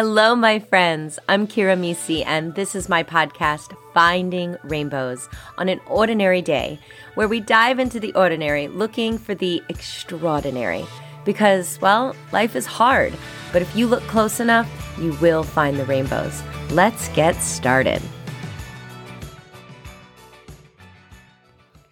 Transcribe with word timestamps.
Hello, 0.00 0.36
my 0.36 0.60
friends. 0.60 1.18
I'm 1.28 1.48
Kira 1.48 1.76
Mesi, 1.76 2.24
and 2.24 2.54
this 2.54 2.76
is 2.76 2.88
my 2.88 3.02
podcast, 3.02 3.76
Finding 3.92 4.56
Rainbows, 4.62 5.28
on 5.56 5.68
an 5.68 5.80
ordinary 5.88 6.40
day, 6.40 6.78
where 7.16 7.26
we 7.26 7.40
dive 7.40 7.80
into 7.80 7.98
the 7.98 8.12
ordinary 8.14 8.68
looking 8.68 9.18
for 9.18 9.34
the 9.34 9.60
extraordinary. 9.68 10.86
Because, 11.24 11.80
well, 11.80 12.14
life 12.30 12.54
is 12.54 12.64
hard, 12.64 13.12
but 13.52 13.60
if 13.60 13.74
you 13.74 13.88
look 13.88 14.04
close 14.04 14.38
enough, 14.38 14.70
you 15.00 15.14
will 15.14 15.42
find 15.42 15.76
the 15.76 15.84
rainbows. 15.84 16.44
Let's 16.70 17.08
get 17.08 17.34
started. 17.34 18.00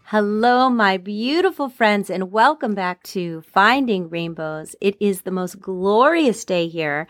Hello, 0.04 0.70
my 0.70 0.96
beautiful 0.96 1.68
friends, 1.68 2.09
and 2.09 2.30
welcome 2.30 2.77
back 2.77 3.02
to 3.02 3.41
Finding 3.52 4.09
Rainbows. 4.09 4.77
It 4.80 4.96
is 5.00 5.23
the 5.23 5.32
most 5.32 5.59
glorious 5.59 6.45
day 6.45 6.68
here 6.68 7.09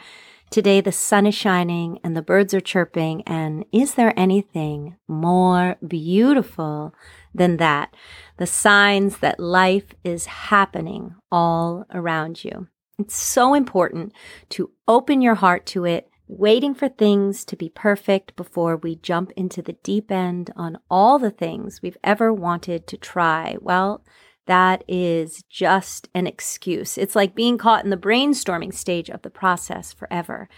Today, 0.57 0.81
the 0.81 0.91
sun 0.91 1.27
is 1.27 1.35
shining 1.35 1.99
and 2.03 2.17
the 2.17 2.23
birds 2.23 2.55
are 2.55 2.63
chirping. 2.63 3.21
And 3.27 3.67
is 3.73 3.93
there 3.93 4.19
anything 4.19 4.97
more 5.07 5.77
beautiful 5.87 6.95
than 7.35 7.59
that? 7.59 7.95
The 8.39 8.47
signs 8.47 9.19
that 9.19 9.39
life 9.39 9.93
is 10.03 10.25
happening 10.25 11.15
all 11.31 11.85
around 11.93 12.43
you. 12.43 12.69
It's 12.99 13.21
so 13.21 13.53
important 13.53 14.15
to 14.49 14.71
open 14.89 15.21
your 15.21 15.35
heart 15.35 15.67
to 15.67 15.85
it, 15.85 16.09
waiting 16.27 16.73
for 16.75 16.89
things 16.89 17.45
to 17.45 17.55
be 17.55 17.69
perfect 17.69 18.35
before 18.35 18.79
we 18.79 18.97
jump 18.97 19.33
into 19.33 19.61
the 19.61 19.75
deep 19.83 20.11
end 20.11 20.55
on 20.57 20.79
all 20.91 21.19
the 21.19 21.31
things 21.31 21.83
we've 21.83 21.99
ever 22.03 22.33
wanted 22.33 22.87
to 22.87 22.97
try. 22.97 23.59
Well, 23.61 24.03
that 24.47 24.85
is 24.89 25.43
just 25.49 26.09
an 26.15 26.27
excuse. 26.27 26.97
It's 26.97 27.17
like 27.17 27.35
being 27.35 27.59
caught 27.59 27.85
in 27.85 27.91
the 27.91 27.97
brainstorming 27.97 28.73
stage 28.73 29.11
of 29.11 29.23
the 29.23 29.31
process 29.31 29.93
forever. 29.93 30.49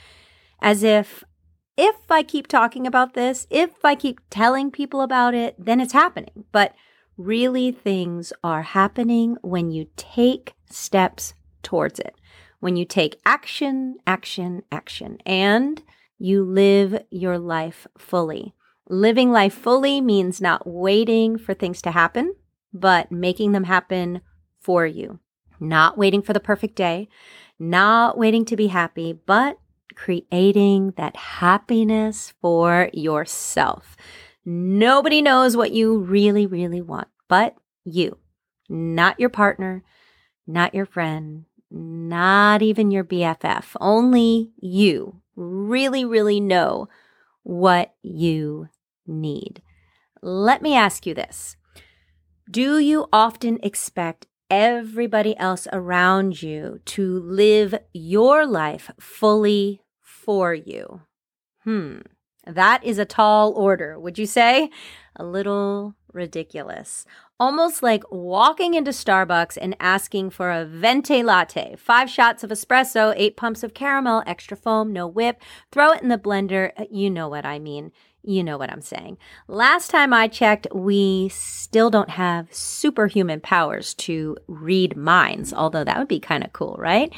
As 0.61 0.83
if, 0.83 1.24
if 1.77 1.97
I 2.11 2.23
keep 2.23 2.47
talking 2.47 2.87
about 2.87 3.14
this, 3.14 3.47
if 3.51 3.84
I 3.84 3.94
keep 3.94 4.20
telling 4.31 4.70
people 4.70 5.00
about 5.00 5.34
it, 5.34 5.55
then 5.59 5.81
it's 5.81 5.92
happening. 5.92 6.44
But 6.53 6.75
really, 7.16 7.72
things 7.72 8.33
are 8.44 8.62
happening 8.62 9.36
when 9.42 9.70
you 9.70 9.89
take 9.97 10.55
steps 10.70 11.34
towards 11.62 11.98
it, 11.98 12.14
when 12.61 12.77
you 12.77 12.84
take 12.84 13.20
action, 13.25 13.97
action, 14.06 14.62
action, 14.70 15.19
and 15.25 15.83
you 16.19 16.44
live 16.44 17.03
your 17.11 17.39
life 17.39 17.86
fully. 17.97 18.55
Living 18.89 19.31
life 19.31 19.55
fully 19.55 20.00
means 20.00 20.41
not 20.41 20.66
waiting 20.66 21.39
for 21.39 21.55
things 21.55 21.81
to 21.83 21.91
happen 21.91 22.34
but 22.72 23.11
making 23.11 23.52
them 23.52 23.64
happen 23.64 24.20
for 24.61 24.86
you. 24.86 25.19
Not 25.61 25.98
waiting 25.98 26.22
for 26.22 26.33
the 26.33 26.41
perfect 26.41 26.77
day, 26.77 27.08
not 27.58 28.16
waiting 28.16 28.44
to 28.47 28.56
be 28.56 28.69
happy, 28.69 29.12
but 29.12 29.58
creating 29.94 30.92
that 30.97 31.16
happiness 31.16 32.33
for 32.41 32.88
yourself. 32.92 33.97
Nobody 34.44 35.20
knows 35.20 35.56
what 35.56 35.72
you 35.72 35.98
really, 35.98 36.47
really 36.47 36.80
want, 36.80 37.08
but 37.28 37.56
you, 37.84 38.19
not 38.69 39.19
your 39.19 39.28
partner, 39.28 39.82
not 40.47 40.75
your 40.75 40.86
friend, 40.86 41.44
not 41.70 42.62
even 42.62 42.91
your 42.91 43.05
BFF. 43.05 43.77
Only 43.80 44.53
you 44.60 45.20
really, 45.36 46.05
really 46.05 46.41
know 46.41 46.88
what 47.42 47.94
you 48.03 48.69
need. 49.06 49.60
Let 50.22 50.62
me 50.62 50.75
ask 50.75 51.05
you 51.05 51.14
this 51.14 51.58
do 52.50 52.78
you 52.78 53.06
often 53.12 53.58
expect 53.62 54.27
everybody 54.50 55.36
else 55.36 55.66
around 55.72 56.42
you 56.42 56.80
to 56.86 57.20
live 57.20 57.74
your 57.92 58.46
life 58.46 58.91
fully 58.98 59.82
for 60.00 60.54
you? 60.54 61.02
Hmm, 61.64 61.98
that 62.46 62.82
is 62.82 62.98
a 62.98 63.04
tall 63.04 63.52
order, 63.52 63.98
would 64.00 64.19
you 64.19 64.26
say? 64.26 64.70
A 65.16 65.24
little 65.24 65.94
ridiculous. 66.12 67.04
Almost 67.38 67.82
like 67.82 68.03
walking 68.10 68.75
into 68.75 68.91
Starbucks 68.91 69.58
and 69.60 69.76
asking 69.78 70.31
for 70.31 70.50
a 70.50 70.64
venti 70.64 71.22
latte, 71.22 71.76
five 71.76 72.08
shots 72.08 72.42
of 72.42 72.50
espresso, 72.50 73.12
eight 73.16 73.37
pumps 73.37 73.62
of 73.62 73.75
caramel, 73.75 74.22
extra 74.26 74.56
foam, 74.56 74.92
no 74.92 75.06
whip, 75.06 75.41
throw 75.70 75.92
it 75.92 76.03
in 76.03 76.08
the 76.08 76.19
blender. 76.19 76.72
You 76.91 77.10
know 77.10 77.28
what 77.28 77.44
I 77.44 77.58
mean. 77.58 77.92
You 78.28 78.44
know 78.44 78.59
what 78.59 78.71
I'm 78.71 78.83
saying. 78.83 79.16
Last 79.47 79.89
time 79.89 80.12
I 80.12 80.28
checked, 80.28 80.66
we 80.75 81.31
still 81.31 81.89
don't 81.89 82.11
have 82.11 82.53
superhuman 82.53 83.41
powers 83.41 83.94
to 83.94 84.37
read 84.47 84.99
minds, 84.99 85.55
although 85.55 85.83
that 85.83 85.99
would 85.99 86.09
be 86.09 86.21
kind 86.21 86.44
of 86.44 86.53
cool, 86.53 86.77
right? 86.78 87.11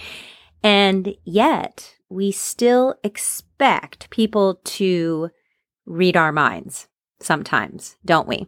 And 0.62 1.16
yet, 1.24 1.96
we 2.08 2.30
still 2.30 2.94
expect 3.02 4.08
people 4.10 4.60
to 4.62 5.30
read 5.84 6.16
our 6.16 6.30
minds 6.30 6.86
sometimes, 7.18 7.96
don't 8.04 8.28
we? 8.28 8.46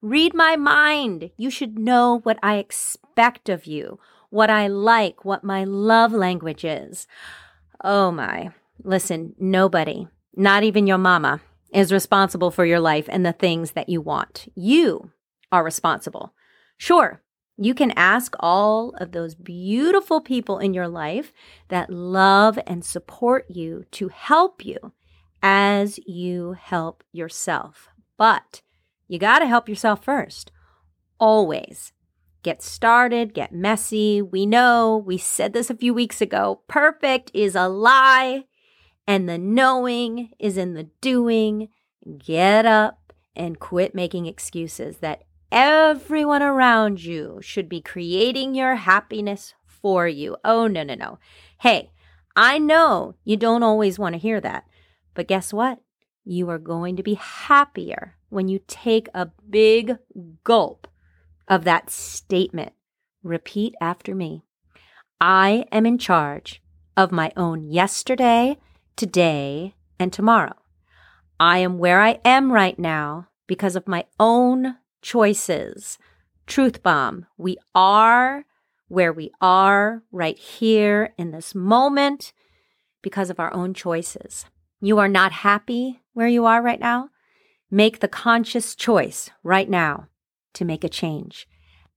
Read 0.00 0.34
my 0.34 0.54
mind. 0.54 1.32
You 1.36 1.50
should 1.50 1.80
know 1.80 2.20
what 2.22 2.38
I 2.44 2.58
expect 2.58 3.48
of 3.48 3.66
you, 3.66 3.98
what 4.30 4.50
I 4.50 4.68
like, 4.68 5.24
what 5.24 5.42
my 5.42 5.64
love 5.64 6.12
language 6.12 6.64
is. 6.64 7.08
Oh 7.82 8.12
my. 8.12 8.52
Listen, 8.84 9.34
nobody, 9.36 10.06
not 10.36 10.62
even 10.62 10.86
your 10.86 10.98
mama, 10.98 11.40
is 11.74 11.92
responsible 11.92 12.50
for 12.50 12.64
your 12.64 12.80
life 12.80 13.06
and 13.08 13.26
the 13.26 13.32
things 13.32 13.72
that 13.72 13.88
you 13.88 14.00
want. 14.00 14.48
You 14.54 15.10
are 15.50 15.64
responsible. 15.64 16.32
Sure, 16.78 17.22
you 17.56 17.74
can 17.74 17.92
ask 17.92 18.34
all 18.40 18.94
of 18.98 19.12
those 19.12 19.34
beautiful 19.34 20.20
people 20.20 20.58
in 20.58 20.74
your 20.74 20.88
life 20.88 21.32
that 21.68 21.90
love 21.90 22.58
and 22.66 22.84
support 22.84 23.46
you 23.48 23.84
to 23.92 24.08
help 24.08 24.64
you 24.64 24.92
as 25.42 25.98
you 26.06 26.52
help 26.52 27.04
yourself. 27.12 27.88
But 28.16 28.62
you 29.06 29.18
got 29.18 29.40
to 29.40 29.46
help 29.46 29.68
yourself 29.68 30.04
first. 30.04 30.50
Always. 31.20 31.92
Get 32.42 32.62
started, 32.62 33.34
get 33.34 33.52
messy. 33.52 34.20
We 34.20 34.46
know, 34.46 35.02
we 35.06 35.16
said 35.16 35.52
this 35.52 35.70
a 35.70 35.76
few 35.76 35.94
weeks 35.94 36.20
ago. 36.20 36.60
Perfect 36.68 37.30
is 37.32 37.54
a 37.54 37.68
lie 37.68 38.44
and 39.06 39.28
the 39.28 39.38
knowing 39.38 40.30
is 40.38 40.56
in 40.56 40.74
the 40.74 40.88
doing. 41.00 41.68
Get 42.18 42.66
up 42.66 43.12
and 43.34 43.58
quit 43.58 43.94
making 43.94 44.26
excuses 44.26 44.98
that 44.98 45.22
everyone 45.50 46.42
around 46.42 47.02
you 47.02 47.38
should 47.40 47.68
be 47.68 47.80
creating 47.80 48.54
your 48.54 48.74
happiness 48.74 49.54
for 49.66 50.06
you. 50.08 50.36
Oh, 50.44 50.66
no, 50.66 50.82
no, 50.82 50.94
no. 50.94 51.18
Hey, 51.60 51.90
I 52.36 52.58
know 52.58 53.14
you 53.24 53.36
don't 53.36 53.62
always 53.62 53.98
want 53.98 54.14
to 54.14 54.18
hear 54.18 54.40
that, 54.40 54.64
but 55.14 55.28
guess 55.28 55.52
what? 55.52 55.78
You 56.24 56.50
are 56.50 56.58
going 56.58 56.96
to 56.96 57.02
be 57.02 57.14
happier 57.14 58.16
when 58.28 58.48
you 58.48 58.60
take 58.66 59.08
a 59.14 59.30
big 59.48 59.96
gulp 60.42 60.88
of 61.46 61.64
that 61.64 61.90
statement. 61.90 62.72
Repeat 63.22 63.74
after 63.80 64.14
me. 64.14 64.42
I 65.20 65.66
am 65.70 65.86
in 65.86 65.98
charge 65.98 66.62
of 66.96 67.12
my 67.12 67.32
own 67.36 67.64
yesterday 67.70 68.58
today, 68.96 69.74
and 69.98 70.12
tomorrow. 70.12 70.54
I 71.38 71.58
am 71.58 71.78
where 71.78 72.00
I 72.00 72.20
am 72.24 72.52
right 72.52 72.78
now 72.78 73.28
because 73.46 73.76
of 73.76 73.88
my 73.88 74.04
own 74.18 74.76
choices. 75.02 75.98
Truth 76.46 76.82
bomb. 76.82 77.26
We 77.36 77.56
are 77.74 78.44
where 78.88 79.12
we 79.12 79.30
are 79.40 80.02
right 80.12 80.38
here 80.38 81.14
in 81.18 81.30
this 81.30 81.54
moment 81.54 82.32
because 83.02 83.30
of 83.30 83.40
our 83.40 83.52
own 83.52 83.74
choices. 83.74 84.46
You 84.80 84.98
are 84.98 85.08
not 85.08 85.32
happy 85.32 86.00
where 86.12 86.28
you 86.28 86.46
are 86.46 86.62
right 86.62 86.80
now? 86.80 87.10
Make 87.70 88.00
the 88.00 88.08
conscious 88.08 88.74
choice 88.74 89.30
right 89.42 89.68
now 89.68 90.08
to 90.54 90.64
make 90.64 90.84
a 90.84 90.88
change. 90.88 91.48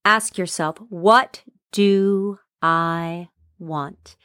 Ask 0.04 0.38
yourself, 0.38 0.78
what 0.90 1.44
do 1.72 2.40
I 2.62 3.30
want? 3.60 4.16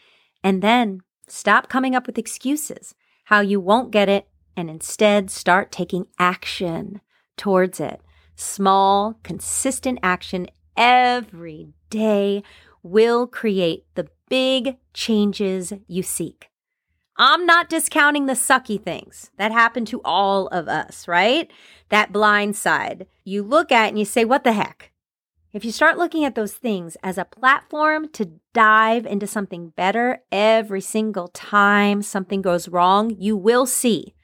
And 0.43 0.63
then 0.63 1.01
Stop 1.35 1.71
coming 1.71 1.95
up 1.95 2.07
with 2.07 2.19
excuses, 2.19 2.95
how 3.25 3.41
you 3.41 3.59
won't 3.59 3.91
get 3.91 4.07
it, 4.07 4.29
and 4.55 4.69
instead 4.69 5.31
start 5.31 5.73
taking 5.73 6.05
action 6.19 7.01
towards 7.39 7.81
it. 7.81 8.03
Small, 8.37 9.19
consistent 9.23 9.99
action 10.03 10.47
every 10.77 11.71
day 11.89 12.43
will 12.83 13.27
create 13.27 13.87
the 13.95 14.09
big 14.29 14.77
changes 14.93 15.73
you 15.89 16.03
seek. 16.03 16.51
I'm 17.17 17.47
not 17.47 17.71
discounting 17.71 18.27
the 18.27 18.35
sucky 18.35 18.81
things 18.81 19.31
that 19.39 19.53
happen 19.53 19.87
to 19.87 20.03
all 20.05 20.49
of 20.49 20.69
us, 20.69 21.09
right? 21.09 21.51
That 21.89 22.13
blind 22.13 22.57
side. 22.57 23.07
You 23.25 23.43
look 23.43 23.73
at 23.73 23.89
and 23.89 23.99
you 23.99 24.05
say, 24.05 24.27
what 24.27 24.45
the 24.45 24.53
heck? 24.53 24.92
If 25.53 25.67
you 25.67 25.73
start 25.73 25.99
looking 25.99 26.25
at 26.25 26.35
those 26.35 26.55
things 26.55 26.97
as 27.03 27.19
a 27.19 27.27
platform 27.27 28.09
to 28.13 28.31
dive 28.55 29.05
into 29.05 29.27
something 29.27 29.69
better 29.77 30.23
every 30.33 30.81
single 30.81 31.29
time 31.29 32.01
something 32.01 32.41
goes 32.41 32.69
wrong, 32.69 33.15
you 33.19 33.37
will 33.37 33.67
see 33.67 34.15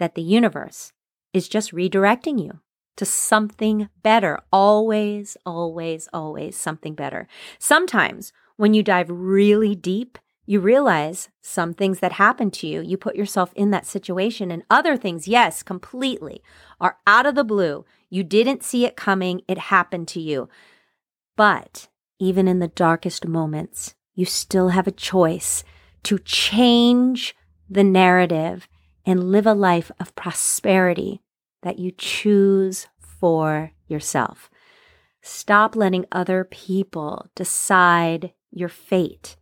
that 0.00 0.16
the 0.16 0.22
universe 0.22 0.92
is 1.32 1.48
just 1.48 1.72
redirecting 1.72 2.42
you 2.42 2.58
to 2.96 3.04
something 3.04 3.90
better. 4.02 4.40
Always, 4.52 5.36
always, 5.46 6.08
always 6.12 6.56
something 6.56 6.96
better. 6.96 7.28
Sometimes 7.60 8.32
when 8.56 8.74
you 8.74 8.82
dive 8.82 9.08
really 9.08 9.76
deep, 9.76 10.18
you 10.46 10.58
realize 10.58 11.28
some 11.42 11.74
things 11.74 12.00
that 12.00 12.12
happen 12.12 12.50
to 12.52 12.66
you, 12.66 12.80
you 12.80 12.96
put 12.96 13.14
yourself 13.14 13.52
in 13.54 13.70
that 13.70 13.86
situation, 13.86 14.50
and 14.50 14.64
other 14.68 14.96
things, 14.96 15.28
yes, 15.28 15.62
completely, 15.62 16.42
are 16.80 16.98
out 17.06 17.26
of 17.26 17.36
the 17.36 17.44
blue. 17.44 17.84
You 18.08 18.22
didn't 18.22 18.62
see 18.62 18.84
it 18.84 18.96
coming, 18.96 19.42
it 19.48 19.58
happened 19.58 20.08
to 20.08 20.20
you. 20.20 20.48
But 21.36 21.88
even 22.18 22.48
in 22.48 22.58
the 22.58 22.68
darkest 22.68 23.26
moments, 23.26 23.94
you 24.14 24.24
still 24.24 24.70
have 24.70 24.86
a 24.86 24.92
choice 24.92 25.64
to 26.04 26.18
change 26.18 27.34
the 27.68 27.84
narrative 27.84 28.68
and 29.04 29.30
live 29.30 29.46
a 29.46 29.54
life 29.54 29.90
of 30.00 30.14
prosperity 30.14 31.22
that 31.62 31.78
you 31.78 31.90
choose 31.90 32.86
for 32.98 33.72
yourself. 33.88 34.48
Stop 35.20 35.76
letting 35.76 36.06
other 36.12 36.44
people 36.44 37.26
decide 37.34 38.32
your 38.50 38.68
fate 38.68 39.36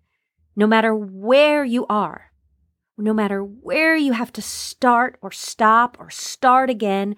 no 0.57 0.67
matter 0.67 0.95
where 0.95 1.65
you 1.65 1.87
are, 1.89 2.31
no 2.97 3.13
matter 3.13 3.43
where 3.43 3.97
you 3.97 4.13
have 4.13 4.33
to 4.33 4.43
start 4.43 5.19
or 5.21 5.31
stop 5.31 5.97
or 5.99 6.11
start 6.11 6.71
again, 6.71 7.17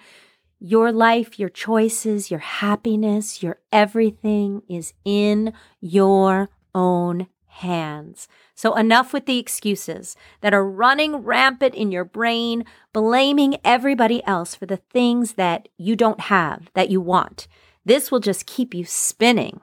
your 0.59 0.93
life, 0.93 1.39
your 1.39 1.49
choices, 1.49 2.31
your 2.31 2.41
happiness, 2.41 3.43
your 3.43 3.59
everything 3.73 4.63
is 4.69 4.95
in 5.05 5.53
your 5.81 6.49
own 6.75 7.27
hands. 7.47 8.29
So, 8.55 8.75
enough 8.75 9.13
with 9.13 9.27
the 9.27 9.39
excuses 9.39 10.17
that 10.41 10.55
are 10.55 10.65
running 10.65 11.17
rampant 11.17 11.75
in 11.75 11.91
your 11.91 12.05
brain, 12.05 12.65
blaming 12.93 13.57
everybody 13.65 14.25
else 14.25 14.55
for 14.55 14.67
the 14.67 14.79
things 14.79 15.35
that 15.35 15.69
you 15.77 15.97
don't 15.97 16.21
have, 16.21 16.71
that 16.75 16.91
you 16.91 17.01
want. 17.01 17.49
This 17.85 18.11
will 18.11 18.21
just 18.21 18.47
keep 18.47 18.75
you 18.75 18.85
spinning 18.85 19.61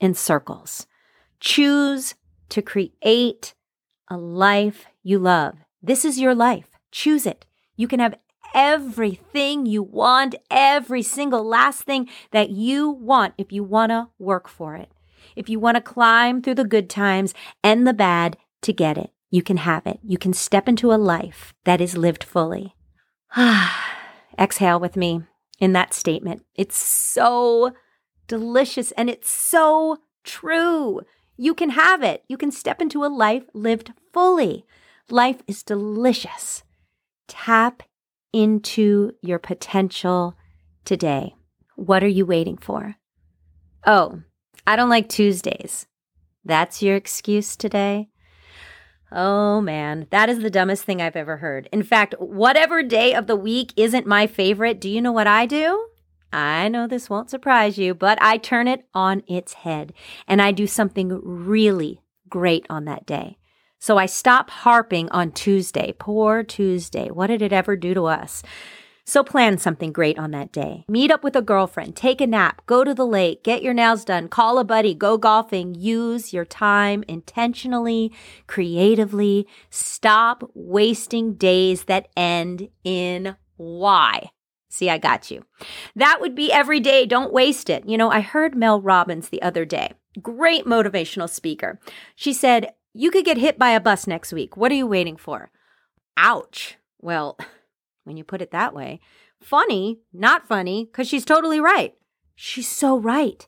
in 0.00 0.14
circles. 0.14 0.86
Choose 1.40 2.14
to 2.48 2.62
create 2.62 3.54
a 4.08 4.16
life 4.16 4.86
you 5.02 5.18
love. 5.18 5.56
This 5.82 6.04
is 6.04 6.18
your 6.18 6.34
life. 6.34 6.70
Choose 6.90 7.26
it. 7.26 7.44
You 7.76 7.86
can 7.86 8.00
have 8.00 8.16
everything 8.54 9.66
you 9.66 9.82
want, 9.82 10.34
every 10.50 11.02
single 11.02 11.44
last 11.44 11.82
thing 11.82 12.08
that 12.30 12.50
you 12.50 12.90
want 12.90 13.34
if 13.38 13.52
you 13.52 13.62
want 13.62 13.90
to 13.90 14.08
work 14.18 14.48
for 14.48 14.74
it. 14.74 14.90
If 15.36 15.48
you 15.48 15.60
want 15.60 15.76
to 15.76 15.80
climb 15.80 16.42
through 16.42 16.56
the 16.56 16.64
good 16.64 16.90
times 16.90 17.34
and 17.62 17.86
the 17.86 17.94
bad 17.94 18.36
to 18.62 18.72
get 18.72 18.98
it, 18.98 19.10
you 19.30 19.42
can 19.42 19.58
have 19.58 19.86
it. 19.86 20.00
You 20.02 20.18
can 20.18 20.32
step 20.32 20.68
into 20.68 20.92
a 20.92 20.96
life 20.96 21.54
that 21.64 21.80
is 21.80 21.96
lived 21.96 22.24
fully. 22.24 22.74
Exhale 24.38 24.80
with 24.80 24.96
me 24.96 25.22
in 25.58 25.72
that 25.74 25.94
statement. 25.94 26.44
It's 26.54 26.76
so 26.76 27.72
delicious 28.26 28.92
and 28.92 29.10
it's 29.10 29.30
so 29.30 29.98
true. 30.24 31.02
You 31.36 31.54
can 31.54 31.70
have 31.70 32.02
it. 32.02 32.24
You 32.28 32.36
can 32.36 32.50
step 32.50 32.80
into 32.80 33.04
a 33.04 33.06
life 33.06 33.44
lived 33.54 33.92
fully. 34.12 34.64
Life 35.10 35.42
is 35.46 35.62
delicious. 35.62 36.62
Tap 37.26 37.82
into 38.32 39.12
your 39.22 39.38
potential 39.38 40.36
today. 40.84 41.34
What 41.76 42.02
are 42.02 42.08
you 42.08 42.26
waiting 42.26 42.56
for? 42.56 42.96
Oh, 43.86 44.22
I 44.66 44.76
don't 44.76 44.90
like 44.90 45.08
Tuesdays. 45.08 45.86
That's 46.44 46.82
your 46.82 46.96
excuse 46.96 47.56
today? 47.56 48.08
Oh 49.10 49.60
man, 49.60 50.06
that 50.10 50.28
is 50.28 50.40
the 50.40 50.50
dumbest 50.50 50.84
thing 50.84 51.00
I've 51.00 51.16
ever 51.16 51.38
heard. 51.38 51.68
In 51.72 51.82
fact, 51.82 52.14
whatever 52.18 52.82
day 52.82 53.14
of 53.14 53.26
the 53.26 53.36
week 53.36 53.72
isn't 53.76 54.06
my 54.06 54.26
favorite, 54.26 54.80
do 54.80 54.90
you 54.90 55.00
know 55.00 55.12
what 55.12 55.26
I 55.26 55.46
do? 55.46 55.88
I 56.30 56.68
know 56.68 56.86
this 56.86 57.08
won't 57.08 57.30
surprise 57.30 57.78
you, 57.78 57.94
but 57.94 58.20
I 58.20 58.36
turn 58.36 58.68
it 58.68 58.86
on 58.92 59.22
its 59.26 59.54
head 59.54 59.94
and 60.26 60.42
I 60.42 60.52
do 60.52 60.66
something 60.66 61.20
really 61.22 62.02
great 62.28 62.66
on 62.68 62.84
that 62.84 63.06
day. 63.06 63.37
So 63.78 63.96
I 63.96 64.06
stop 64.06 64.50
harping 64.50 65.08
on 65.10 65.32
Tuesday. 65.32 65.94
Poor 65.98 66.42
Tuesday. 66.42 67.08
What 67.10 67.28
did 67.28 67.42
it 67.42 67.52
ever 67.52 67.76
do 67.76 67.94
to 67.94 68.06
us? 68.06 68.42
So 69.08 69.24
plan 69.24 69.56
something 69.56 69.90
great 69.90 70.18
on 70.18 70.32
that 70.32 70.52
day. 70.52 70.84
Meet 70.86 71.10
up 71.10 71.24
with 71.24 71.34
a 71.34 71.40
girlfriend, 71.40 71.96
take 71.96 72.20
a 72.20 72.26
nap, 72.26 72.60
go 72.66 72.84
to 72.84 72.92
the 72.92 73.06
lake, 73.06 73.42
get 73.42 73.62
your 73.62 73.72
nails 73.72 74.04
done, 74.04 74.28
call 74.28 74.58
a 74.58 74.64
buddy, 74.64 74.92
go 74.92 75.16
golfing. 75.16 75.74
Use 75.74 76.34
your 76.34 76.44
time 76.44 77.04
intentionally, 77.08 78.12
creatively. 78.46 79.46
Stop 79.70 80.50
wasting 80.52 81.36
days 81.36 81.84
that 81.84 82.08
end 82.18 82.68
in 82.84 83.34
why. 83.56 84.28
See, 84.68 84.90
I 84.90 84.98
got 84.98 85.30
you. 85.30 85.46
That 85.96 86.20
would 86.20 86.34
be 86.34 86.52
every 86.52 86.78
day. 86.78 87.06
Don't 87.06 87.32
waste 87.32 87.70
it. 87.70 87.88
You 87.88 87.96
know, 87.96 88.10
I 88.10 88.20
heard 88.20 88.54
Mel 88.54 88.78
Robbins 88.78 89.30
the 89.30 89.40
other 89.40 89.64
day. 89.64 89.92
Great 90.20 90.66
motivational 90.66 91.30
speaker. 91.30 91.80
She 92.14 92.34
said, 92.34 92.74
You 92.92 93.10
could 93.10 93.24
get 93.24 93.38
hit 93.38 93.58
by 93.58 93.70
a 93.70 93.80
bus 93.80 94.06
next 94.06 94.32
week. 94.32 94.56
What 94.56 94.72
are 94.72 94.76
you 94.76 94.86
waiting 94.86 95.16
for? 95.16 95.50
Ouch. 96.16 96.76
Well, 97.00 97.38
when 98.04 98.16
you 98.16 98.24
put 98.24 98.42
it 98.42 98.50
that 98.50 98.74
way, 98.74 99.00
funny, 99.40 100.00
not 100.12 100.48
funny, 100.48 100.84
because 100.84 101.08
she's 101.08 101.24
totally 101.24 101.60
right. 101.60 101.94
She's 102.34 102.68
so 102.68 102.98
right. 102.98 103.46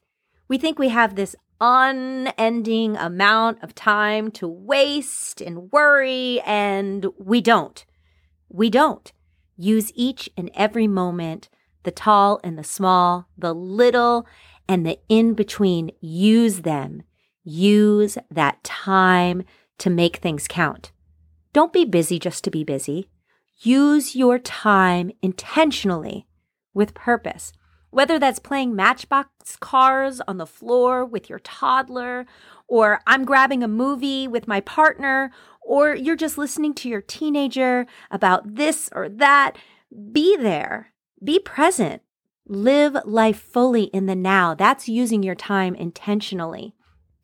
We 0.48 0.58
think 0.58 0.78
we 0.78 0.88
have 0.88 1.14
this 1.14 1.37
unending 1.60 2.96
amount 2.96 3.62
of 3.62 3.75
time 3.75 4.31
to 4.32 4.48
waste 4.48 5.40
and 5.40 5.70
worry, 5.70 6.40
and 6.40 7.06
we 7.19 7.40
don't. 7.40 7.84
We 8.48 8.70
don't. 8.70 9.12
Use 9.56 9.92
each 9.94 10.31
and 10.37 10.50
every 10.54 10.88
moment, 10.88 11.48
the 11.82 11.90
tall 11.90 12.40
and 12.42 12.58
the 12.58 12.64
small, 12.64 13.28
the 13.37 13.54
little 13.54 14.26
and 14.69 14.87
the 14.87 14.98
in 15.08 15.34
between. 15.34 15.90
Use 16.00 16.62
them. 16.62 17.02
Use 17.42 18.19
that 18.31 18.62
time 18.64 19.44
to 19.78 19.90
make 19.90 20.16
things 20.16 20.46
count. 20.48 20.92
Don't 21.52 21.72
be 21.72 21.84
busy 21.84 22.19
just 22.19 22.44
to 22.44 22.50
be 22.50 22.64
busy. 22.64 23.08
Use 23.62 24.14
your 24.14 24.38
time 24.38 25.10
intentionally 25.22 26.26
with 26.75 26.94
purpose. 26.94 27.52
Whether 27.90 28.19
that's 28.19 28.38
playing 28.38 28.76
matchbox 28.76 29.56
cars 29.56 30.20
on 30.28 30.38
the 30.38 30.46
floor 30.46 31.04
with 31.04 31.28
your 31.28 31.40
toddler, 31.40 32.25
or 32.69 33.00
I'm 33.06 33.25
grabbing 33.25 33.64
a 33.64 33.69
movie 33.69 34.28
with 34.28 34.46
my 34.46 34.60
partner, 34.60 35.32
or 35.60 35.94
you're 35.94 36.16
just 36.16 36.38
listening 36.38 36.72
to 36.75 36.88
your 36.88 37.00
teenager 37.00 37.87
about 38.10 38.54
this 38.54 38.88
or 38.92 39.08
that, 39.08 39.56
be 40.12 40.37
there, 40.37 40.92
be 41.22 41.40
present, 41.40 42.02
live 42.46 42.96
life 43.04 43.40
fully 43.40 43.84
in 43.84 44.06
the 44.06 44.14
now. 44.14 44.54
That's 44.54 44.88
using 44.88 45.22
your 45.22 45.34
time 45.34 45.75
intentionally. 45.75 46.75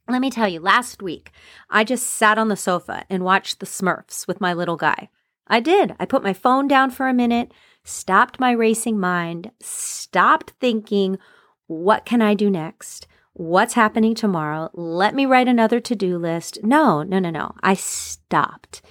Let 0.08 0.20
me 0.20 0.30
tell 0.30 0.48
you, 0.48 0.60
last 0.60 1.02
week, 1.02 1.32
I 1.68 1.82
just 1.82 2.06
sat 2.06 2.38
on 2.38 2.48
the 2.48 2.56
sofa 2.56 3.04
and 3.10 3.24
watched 3.24 3.58
the 3.58 3.66
Smurfs 3.66 4.26
with 4.28 4.40
my 4.40 4.52
little 4.52 4.76
guy. 4.76 5.08
I 5.48 5.60
did. 5.60 5.94
I 5.98 6.06
put 6.06 6.22
my 6.22 6.32
phone 6.32 6.68
down 6.68 6.90
for 6.90 7.08
a 7.08 7.14
minute, 7.14 7.52
stopped 7.82 8.38
my 8.38 8.52
racing 8.52 8.98
mind, 9.00 9.50
stopped 9.60 10.52
thinking, 10.60 11.18
what 11.66 12.04
can 12.04 12.22
I 12.22 12.34
do 12.34 12.50
next? 12.50 13.08
What's 13.32 13.74
happening 13.74 14.14
tomorrow? 14.14 14.70
Let 14.72 15.14
me 15.14 15.26
write 15.26 15.48
another 15.48 15.80
to 15.80 15.94
do 15.94 16.18
list. 16.18 16.62
No, 16.62 17.02
no, 17.02 17.18
no, 17.18 17.30
no. 17.30 17.54
I 17.62 17.74
stopped 17.74 18.82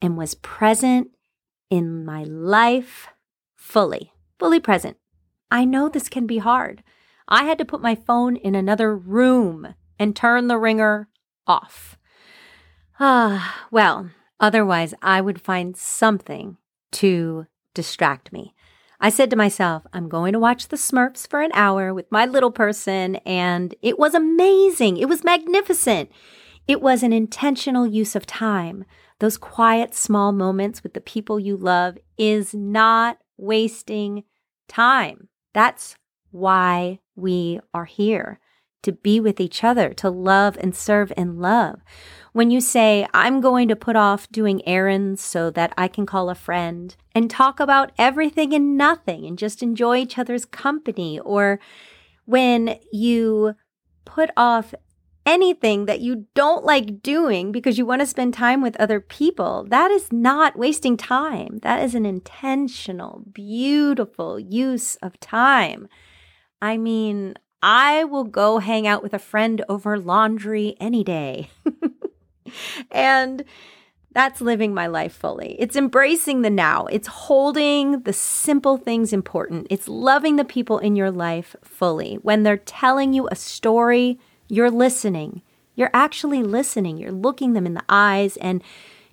and 0.00 0.16
was 0.16 0.34
present 0.34 1.10
in 1.70 2.04
my 2.04 2.24
life 2.24 3.08
fully, 3.56 4.12
fully 4.38 4.60
present. 4.60 4.98
I 5.50 5.64
know 5.64 5.88
this 5.88 6.08
can 6.08 6.26
be 6.26 6.38
hard. 6.38 6.82
I 7.26 7.44
had 7.44 7.58
to 7.58 7.64
put 7.64 7.82
my 7.82 7.94
phone 7.94 8.36
in 8.36 8.54
another 8.54 8.96
room 8.96 9.74
and 9.98 10.14
turn 10.14 10.48
the 10.48 10.58
ringer 10.58 11.08
off. 11.46 11.98
Ah, 13.00 13.66
well, 13.70 14.10
otherwise 14.40 14.94
I 15.02 15.20
would 15.20 15.40
find 15.40 15.76
something 15.76 16.56
to 16.92 17.46
distract 17.74 18.32
me. 18.32 18.54
I 19.00 19.10
said 19.10 19.30
to 19.30 19.36
myself, 19.36 19.84
I'm 19.92 20.08
going 20.08 20.32
to 20.32 20.40
watch 20.40 20.68
the 20.68 20.76
Smurfs 20.76 21.28
for 21.28 21.40
an 21.40 21.52
hour 21.54 21.94
with 21.94 22.10
my 22.10 22.26
little 22.26 22.50
person, 22.50 23.16
and 23.16 23.74
it 23.80 23.98
was 23.98 24.14
amazing. 24.14 24.96
It 24.96 25.08
was 25.08 25.22
magnificent. 25.22 26.10
It 26.66 26.82
was 26.82 27.04
an 27.04 27.12
intentional 27.12 27.86
use 27.86 28.16
of 28.16 28.26
time. 28.26 28.84
Those 29.20 29.38
quiet, 29.38 29.94
small 29.94 30.32
moments 30.32 30.82
with 30.82 30.94
the 30.94 31.00
people 31.00 31.38
you 31.38 31.56
love 31.56 31.96
is 32.16 32.52
not 32.52 33.18
wasting 33.36 34.24
time. 34.66 35.28
That's 35.54 35.96
why 36.30 36.98
we 37.14 37.60
are 37.72 37.84
here 37.84 38.40
to 38.82 38.92
be 38.92 39.20
with 39.20 39.40
each 39.40 39.64
other, 39.64 39.92
to 39.94 40.10
love 40.10 40.56
and 40.60 40.74
serve 40.74 41.12
and 41.16 41.40
love. 41.40 41.80
When 42.32 42.50
you 42.50 42.60
say, 42.60 43.06
I'm 43.12 43.40
going 43.40 43.68
to 43.68 43.76
put 43.76 43.96
off 43.96 44.28
doing 44.30 44.66
errands 44.66 45.20
so 45.20 45.50
that 45.50 45.72
I 45.76 45.88
can 45.88 46.06
call 46.06 46.30
a 46.30 46.34
friend 46.34 46.94
and 47.14 47.30
talk 47.30 47.58
about 47.58 47.92
everything 47.98 48.54
and 48.54 48.76
nothing 48.76 49.26
and 49.26 49.38
just 49.38 49.62
enjoy 49.62 49.98
each 49.98 50.18
other's 50.18 50.44
company, 50.44 51.18
or 51.18 51.58
when 52.24 52.78
you 52.92 53.54
put 54.04 54.30
off 54.36 54.74
anything 55.26 55.84
that 55.84 56.00
you 56.00 56.26
don't 56.34 56.64
like 56.64 57.02
doing 57.02 57.52
because 57.52 57.76
you 57.76 57.84
want 57.84 58.00
to 58.00 58.06
spend 58.06 58.32
time 58.32 58.62
with 58.62 58.76
other 58.76 59.00
people, 59.00 59.66
that 59.68 59.90
is 59.90 60.10
not 60.10 60.56
wasting 60.56 60.96
time. 60.96 61.58
That 61.62 61.82
is 61.82 61.94
an 61.94 62.06
intentional, 62.06 63.24
beautiful 63.32 64.38
use 64.38 64.96
of 64.96 65.20
time. 65.20 65.88
I 66.62 66.78
mean, 66.78 67.34
I 67.62 68.04
will 68.04 68.24
go 68.24 68.58
hang 68.58 68.86
out 68.86 69.02
with 69.02 69.14
a 69.14 69.18
friend 69.18 69.64
over 69.68 69.98
laundry 69.98 70.76
any 70.80 71.02
day. 71.02 71.50
and 72.90 73.44
that's 74.12 74.40
living 74.40 74.74
my 74.74 74.86
life 74.86 75.12
fully. 75.12 75.56
It's 75.58 75.76
embracing 75.76 76.42
the 76.42 76.50
now. 76.50 76.86
It's 76.86 77.08
holding 77.08 78.00
the 78.02 78.12
simple 78.12 78.76
things 78.76 79.12
important. 79.12 79.66
It's 79.70 79.88
loving 79.88 80.36
the 80.36 80.44
people 80.44 80.78
in 80.78 80.96
your 80.96 81.10
life 81.10 81.54
fully. 81.62 82.14
When 82.16 82.42
they're 82.42 82.56
telling 82.56 83.12
you 83.12 83.28
a 83.28 83.36
story, 83.36 84.18
you're 84.48 84.70
listening. 84.70 85.42
You're 85.74 85.90
actually 85.92 86.42
listening. 86.42 86.96
You're 86.96 87.12
looking 87.12 87.52
them 87.52 87.66
in 87.66 87.74
the 87.74 87.84
eyes 87.88 88.36
and 88.38 88.62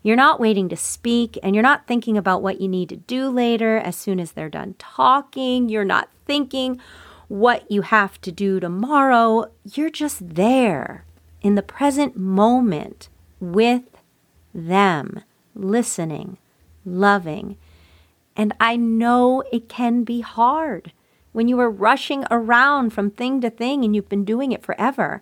you're 0.01 0.15
not 0.15 0.39
waiting 0.39 0.69
to 0.69 0.77
speak 0.77 1.37
and 1.43 1.55
you're 1.55 1.63
not 1.63 1.87
thinking 1.87 2.17
about 2.17 2.41
what 2.41 2.61
you 2.61 2.67
need 2.67 2.89
to 2.89 2.95
do 2.95 3.29
later 3.29 3.77
as 3.77 3.95
soon 3.95 4.19
as 4.19 4.31
they're 4.31 4.49
done 4.49 4.75
talking. 4.79 5.67
You're 5.67 5.83
not 5.83 6.09
thinking 6.25 6.79
what 7.27 7.69
you 7.71 7.81
have 7.81 8.19
to 8.21 8.31
do 8.31 8.59
tomorrow. 8.59 9.51
You're 9.63 9.89
just 9.89 10.35
there 10.35 11.05
in 11.41 11.55
the 11.55 11.61
present 11.61 12.17
moment 12.17 13.09
with 13.39 13.83
them, 14.53 15.21
listening, 15.53 16.37
loving. 16.85 17.57
And 18.35 18.53
I 18.59 18.75
know 18.75 19.43
it 19.51 19.69
can 19.69 20.03
be 20.03 20.21
hard 20.21 20.91
when 21.31 21.47
you 21.47 21.59
are 21.59 21.69
rushing 21.69 22.25
around 22.31 22.91
from 22.91 23.11
thing 23.11 23.41
to 23.41 23.49
thing 23.49 23.83
and 23.83 23.95
you've 23.95 24.09
been 24.09 24.25
doing 24.25 24.51
it 24.51 24.63
forever. 24.63 25.21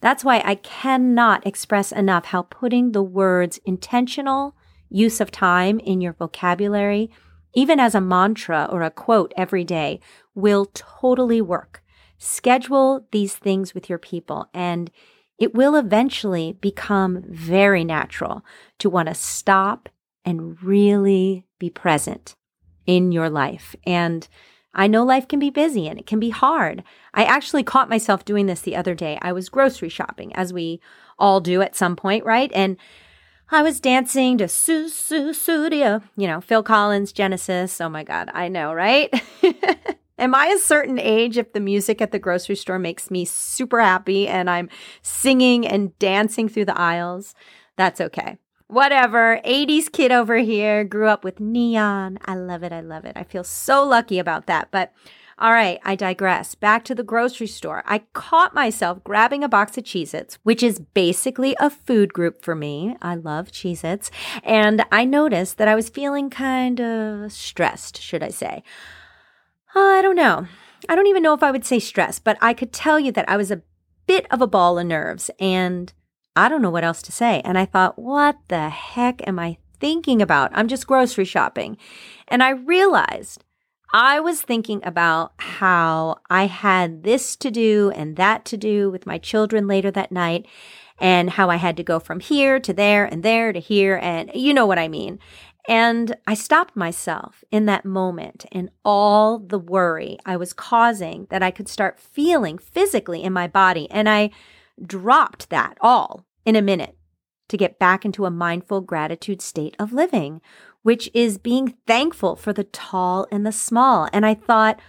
That's 0.00 0.24
why 0.24 0.42
I 0.44 0.56
cannot 0.56 1.46
express 1.46 1.90
enough 1.90 2.26
how 2.26 2.42
putting 2.42 2.92
the 2.92 3.02
words 3.02 3.58
intentional 3.64 4.54
use 4.90 5.20
of 5.20 5.30
time 5.30 5.80
in 5.80 6.00
your 6.00 6.12
vocabulary, 6.12 7.10
even 7.54 7.80
as 7.80 7.94
a 7.94 8.00
mantra 8.00 8.68
or 8.70 8.82
a 8.82 8.90
quote 8.90 9.32
every 9.36 9.64
day, 9.64 10.00
will 10.34 10.66
totally 10.74 11.40
work. 11.40 11.82
Schedule 12.18 13.06
these 13.12 13.34
things 13.36 13.74
with 13.74 13.88
your 13.88 13.98
people 13.98 14.48
and 14.54 14.90
it 15.38 15.54
will 15.54 15.74
eventually 15.74 16.52
become 16.60 17.24
very 17.28 17.84
natural 17.84 18.44
to 18.78 18.88
want 18.88 19.08
to 19.08 19.14
stop 19.14 19.88
and 20.24 20.62
really 20.62 21.44
be 21.58 21.68
present 21.70 22.36
in 22.86 23.12
your 23.12 23.28
life. 23.28 23.74
And 23.84 24.26
I 24.74 24.86
know 24.86 25.04
life 25.04 25.28
can 25.28 25.38
be 25.38 25.50
busy 25.50 25.86
and 25.86 25.98
it 25.98 26.06
can 26.06 26.18
be 26.18 26.30
hard. 26.30 26.82
I 27.12 27.24
actually 27.24 27.62
caught 27.62 27.88
myself 27.88 28.24
doing 28.24 28.46
this 28.46 28.60
the 28.60 28.76
other 28.76 28.94
day. 28.94 29.18
I 29.22 29.32
was 29.32 29.48
grocery 29.48 29.88
shopping, 29.88 30.34
as 30.34 30.52
we 30.52 30.80
all 31.18 31.40
do 31.40 31.62
at 31.62 31.76
some 31.76 31.94
point, 31.94 32.24
right? 32.24 32.50
And 32.54 32.76
I 33.50 33.62
was 33.62 33.78
dancing 33.78 34.38
to 34.38 34.44
Sussudio, 34.44 36.02
you 36.16 36.26
know, 36.26 36.40
Phil 36.40 36.62
Collins, 36.62 37.12
Genesis. 37.12 37.80
Oh 37.80 37.88
my 37.88 38.02
God, 38.02 38.30
I 38.32 38.48
know, 38.48 38.72
right? 38.72 39.12
Am 40.18 40.34
I 40.34 40.46
a 40.46 40.58
certain 40.58 40.98
age 40.98 41.36
if 41.36 41.52
the 41.52 41.60
music 41.60 42.00
at 42.00 42.12
the 42.12 42.20
grocery 42.20 42.54
store 42.54 42.78
makes 42.78 43.10
me 43.10 43.24
super 43.24 43.80
happy 43.80 44.28
and 44.28 44.48
I'm 44.48 44.68
singing 45.02 45.66
and 45.66 45.98
dancing 45.98 46.48
through 46.48 46.66
the 46.66 46.78
aisles? 46.78 47.34
That's 47.76 48.00
okay. 48.00 48.38
Whatever. 48.68 49.40
80s 49.44 49.90
kid 49.90 50.12
over 50.12 50.38
here, 50.38 50.84
grew 50.84 51.08
up 51.08 51.24
with 51.24 51.40
neon. 51.40 52.18
I 52.24 52.36
love 52.36 52.62
it. 52.62 52.72
I 52.72 52.80
love 52.80 53.04
it. 53.04 53.16
I 53.16 53.24
feel 53.24 53.44
so 53.44 53.84
lucky 53.84 54.18
about 54.20 54.46
that. 54.46 54.68
But 54.70 54.92
all 55.36 55.50
right, 55.50 55.80
I 55.84 55.96
digress. 55.96 56.54
Back 56.54 56.84
to 56.84 56.94
the 56.94 57.02
grocery 57.02 57.48
store. 57.48 57.82
I 57.86 58.04
caught 58.12 58.54
myself 58.54 59.02
grabbing 59.02 59.42
a 59.42 59.48
box 59.48 59.76
of 59.76 59.82
Cheez 59.82 60.14
Its, 60.14 60.38
which 60.44 60.62
is 60.62 60.78
basically 60.78 61.56
a 61.58 61.68
food 61.68 62.12
group 62.12 62.40
for 62.40 62.54
me. 62.54 62.96
I 63.02 63.16
love 63.16 63.50
Cheez 63.50 63.82
Its. 63.82 64.12
And 64.44 64.84
I 64.92 65.04
noticed 65.04 65.58
that 65.58 65.66
I 65.66 65.74
was 65.74 65.88
feeling 65.88 66.30
kind 66.30 66.80
of 66.80 67.32
stressed, 67.32 68.00
should 68.00 68.22
I 68.22 68.28
say. 68.28 68.62
Uh, 69.74 69.80
I 69.80 70.02
don't 70.02 70.16
know. 70.16 70.46
I 70.88 70.94
don't 70.94 71.06
even 71.06 71.22
know 71.22 71.34
if 71.34 71.42
I 71.42 71.50
would 71.50 71.64
say 71.64 71.78
stress, 71.78 72.18
but 72.18 72.38
I 72.40 72.54
could 72.54 72.72
tell 72.72 73.00
you 73.00 73.10
that 73.12 73.28
I 73.28 73.36
was 73.36 73.50
a 73.50 73.62
bit 74.06 74.26
of 74.30 74.40
a 74.40 74.46
ball 74.46 74.78
of 74.78 74.86
nerves 74.86 75.30
and 75.40 75.92
I 76.36 76.48
don't 76.48 76.62
know 76.62 76.70
what 76.70 76.84
else 76.84 77.02
to 77.02 77.12
say. 77.12 77.40
And 77.44 77.56
I 77.56 77.64
thought, 77.64 77.98
what 77.98 78.38
the 78.48 78.68
heck 78.68 79.26
am 79.26 79.38
I 79.38 79.58
thinking 79.80 80.20
about? 80.20 80.50
I'm 80.52 80.68
just 80.68 80.86
grocery 80.86 81.24
shopping. 81.24 81.76
And 82.28 82.42
I 82.42 82.50
realized 82.50 83.44
I 83.92 84.20
was 84.20 84.42
thinking 84.42 84.80
about 84.84 85.32
how 85.38 86.16
I 86.28 86.46
had 86.46 87.04
this 87.04 87.36
to 87.36 87.50
do 87.50 87.92
and 87.94 88.16
that 88.16 88.44
to 88.46 88.56
do 88.56 88.90
with 88.90 89.06
my 89.06 89.18
children 89.18 89.66
later 89.66 89.90
that 89.92 90.12
night 90.12 90.46
and 91.00 91.30
how 91.30 91.50
I 91.50 91.56
had 91.56 91.76
to 91.76 91.84
go 91.84 91.98
from 91.98 92.20
here 92.20 92.58
to 92.60 92.72
there 92.72 93.04
and 93.04 93.22
there 93.22 93.52
to 93.52 93.60
here. 93.60 93.98
And 94.02 94.30
you 94.34 94.52
know 94.54 94.66
what 94.66 94.78
I 94.78 94.88
mean. 94.88 95.18
And 95.66 96.16
I 96.26 96.34
stopped 96.34 96.76
myself 96.76 97.42
in 97.50 97.66
that 97.66 97.86
moment 97.86 98.44
and 98.52 98.70
all 98.84 99.38
the 99.38 99.58
worry 99.58 100.18
I 100.26 100.36
was 100.36 100.52
causing 100.52 101.26
that 101.30 101.42
I 101.42 101.50
could 101.50 101.68
start 101.68 101.98
feeling 101.98 102.58
physically 102.58 103.22
in 103.22 103.32
my 103.32 103.46
body. 103.46 103.90
And 103.90 104.08
I 104.08 104.30
dropped 104.84 105.48
that 105.50 105.78
all 105.80 106.26
in 106.44 106.54
a 106.54 106.62
minute 106.62 106.96
to 107.48 107.56
get 107.56 107.78
back 107.78 108.04
into 108.04 108.26
a 108.26 108.30
mindful 108.30 108.82
gratitude 108.82 109.40
state 109.40 109.74
of 109.78 109.92
living, 109.92 110.40
which 110.82 111.10
is 111.14 111.38
being 111.38 111.76
thankful 111.86 112.36
for 112.36 112.52
the 112.52 112.64
tall 112.64 113.26
and 113.30 113.46
the 113.46 113.52
small. 113.52 114.08
And 114.12 114.26
I 114.26 114.34
thought, 114.34 114.80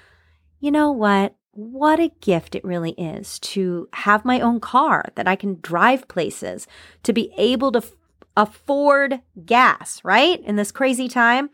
you 0.60 0.72
know 0.72 0.92
what? 0.92 1.36
What 1.52 2.02
a 2.02 2.12
gift 2.20 2.54
it 2.54 2.66
really 2.66 2.92
is 2.92 3.40
to 3.40 3.88
have 3.94 4.26
my 4.26 4.42
own 4.42 4.60
car 4.60 5.06
that 5.16 5.28
I 5.28 5.38
can 5.38 5.60
drive 5.62 6.10
places, 6.10 6.68
to 7.04 7.14
be 7.14 7.32
able 7.38 7.72
to 7.72 7.82
afford 8.38 9.22
gas, 9.46 10.02
right? 10.04 10.42
In 10.44 10.56
this 10.56 10.72
crazy 10.72 11.08
time. 11.08 11.50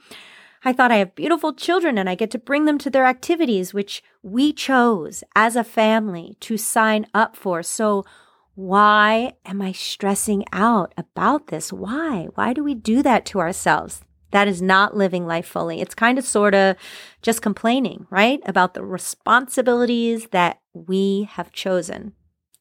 I 0.63 0.73
thought 0.73 0.91
I 0.91 0.97
have 0.97 1.15
beautiful 1.15 1.53
children 1.53 1.97
and 1.97 2.07
I 2.07 2.15
get 2.15 2.29
to 2.31 2.37
bring 2.37 2.65
them 2.65 2.77
to 2.79 2.89
their 2.89 3.05
activities, 3.05 3.73
which 3.73 4.03
we 4.21 4.53
chose 4.53 5.23
as 5.35 5.55
a 5.55 5.63
family 5.63 6.37
to 6.41 6.57
sign 6.57 7.07
up 7.13 7.35
for. 7.35 7.63
So, 7.63 8.05
why 8.53 9.33
am 9.45 9.61
I 9.61 9.71
stressing 9.71 10.45
out 10.51 10.93
about 10.97 11.47
this? 11.47 11.73
Why? 11.73 12.27
Why 12.35 12.53
do 12.53 12.63
we 12.63 12.75
do 12.75 13.01
that 13.01 13.25
to 13.27 13.39
ourselves? 13.39 14.03
That 14.31 14.47
is 14.47 14.61
not 14.61 14.95
living 14.95 15.25
life 15.25 15.47
fully. 15.47 15.81
It's 15.81 15.95
kind 15.95 16.19
of 16.19 16.25
sort 16.25 16.53
of 16.53 16.75
just 17.21 17.41
complaining, 17.41 18.07
right? 18.09 18.39
About 18.45 18.73
the 18.73 18.83
responsibilities 18.83 20.27
that 20.31 20.59
we 20.73 21.27
have 21.31 21.51
chosen, 21.51 22.13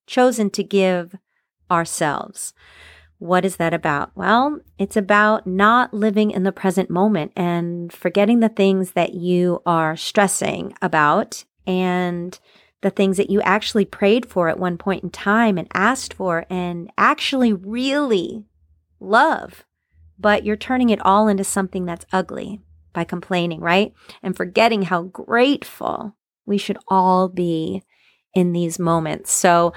chosen 0.06 0.48
to 0.50 0.64
give 0.64 1.16
ourselves. 1.70 2.54
What 3.20 3.44
is 3.44 3.56
that 3.56 3.74
about? 3.74 4.12
Well, 4.16 4.60
it's 4.78 4.96
about 4.96 5.46
not 5.46 5.92
living 5.92 6.30
in 6.30 6.42
the 6.42 6.52
present 6.52 6.88
moment 6.88 7.32
and 7.36 7.92
forgetting 7.92 8.40
the 8.40 8.48
things 8.48 8.92
that 8.92 9.12
you 9.12 9.60
are 9.66 9.94
stressing 9.94 10.72
about 10.80 11.44
and 11.66 12.38
the 12.80 12.88
things 12.88 13.18
that 13.18 13.28
you 13.28 13.42
actually 13.42 13.84
prayed 13.84 14.24
for 14.24 14.48
at 14.48 14.58
one 14.58 14.78
point 14.78 15.04
in 15.04 15.10
time 15.10 15.58
and 15.58 15.68
asked 15.74 16.14
for 16.14 16.46
and 16.48 16.90
actually 16.96 17.52
really 17.52 18.46
love, 19.00 19.66
but 20.18 20.46
you're 20.46 20.56
turning 20.56 20.88
it 20.88 21.04
all 21.04 21.28
into 21.28 21.44
something 21.44 21.84
that's 21.84 22.06
ugly 22.14 22.62
by 22.94 23.04
complaining, 23.04 23.60
right? 23.60 23.92
And 24.22 24.34
forgetting 24.34 24.80
how 24.80 25.02
grateful 25.02 26.16
we 26.46 26.56
should 26.56 26.78
all 26.88 27.28
be 27.28 27.82
in 28.32 28.52
these 28.52 28.78
moments. 28.78 29.30
So, 29.30 29.74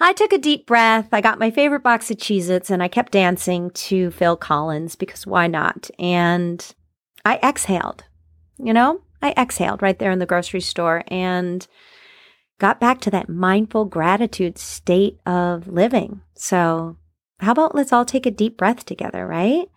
I 0.00 0.12
took 0.12 0.32
a 0.32 0.38
deep 0.38 0.66
breath. 0.66 1.08
I 1.12 1.20
got 1.20 1.38
my 1.38 1.50
favorite 1.50 1.82
box 1.82 2.10
of 2.10 2.18
Cheez 2.18 2.48
Its 2.48 2.70
and 2.70 2.82
I 2.82 2.88
kept 2.88 3.12
dancing 3.12 3.70
to 3.70 4.10
Phil 4.10 4.36
Collins 4.36 4.94
because 4.94 5.26
why 5.26 5.46
not? 5.48 5.90
And 5.98 6.74
I 7.24 7.38
exhaled, 7.42 8.04
you 8.58 8.72
know, 8.72 9.02
I 9.20 9.32
exhaled 9.36 9.82
right 9.82 9.98
there 9.98 10.12
in 10.12 10.20
the 10.20 10.26
grocery 10.26 10.60
store 10.60 11.02
and 11.08 11.66
got 12.58 12.80
back 12.80 13.00
to 13.02 13.10
that 13.10 13.28
mindful 13.28 13.86
gratitude 13.86 14.58
state 14.58 15.18
of 15.26 15.66
living. 15.66 16.22
So, 16.34 16.96
how 17.40 17.52
about 17.52 17.74
let's 17.74 17.92
all 17.92 18.04
take 18.04 18.26
a 18.26 18.30
deep 18.30 18.56
breath 18.56 18.84
together, 18.84 19.26
right? 19.26 19.68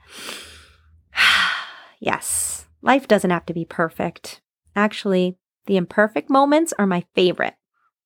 yes, 1.99 2.65
life 2.81 3.07
doesn't 3.07 3.29
have 3.29 3.45
to 3.47 3.53
be 3.53 3.65
perfect. 3.65 4.41
Actually, 4.75 5.37
the 5.65 5.77
imperfect 5.77 6.29
moments 6.29 6.73
are 6.77 6.87
my 6.87 7.05
favorite. 7.13 7.55